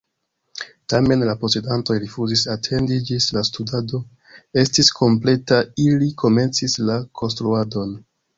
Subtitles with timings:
[0.93, 4.01] Tamen, la posedantoj rifuzis atendi ĝis la studado
[4.63, 7.95] estis kompleta: ili komencis la konstruadon!